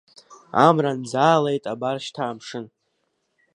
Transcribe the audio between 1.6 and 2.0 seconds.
абар,